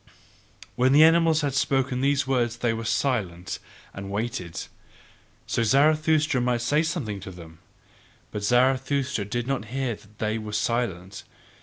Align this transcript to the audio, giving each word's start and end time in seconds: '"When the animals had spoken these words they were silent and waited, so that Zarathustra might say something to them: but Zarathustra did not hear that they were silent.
'"When 0.75 0.93
the 0.93 1.03
animals 1.03 1.41
had 1.41 1.53
spoken 1.53 2.01
these 2.01 2.25
words 2.25 2.57
they 2.57 2.73
were 2.73 2.85
silent 2.85 3.59
and 3.93 4.09
waited, 4.09 4.55
so 5.45 5.61
that 5.61 5.65
Zarathustra 5.65 6.41
might 6.41 6.61
say 6.61 6.81
something 6.81 7.19
to 7.19 7.29
them: 7.29 7.59
but 8.31 8.41
Zarathustra 8.43 9.25
did 9.25 9.45
not 9.45 9.65
hear 9.65 9.93
that 9.93 10.17
they 10.17 10.39
were 10.39 10.53
silent. 10.53 11.21